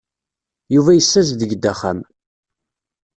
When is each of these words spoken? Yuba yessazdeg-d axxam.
Yuba 0.73 0.91
yessazdeg-d 0.93 1.63
axxam. 1.71 1.99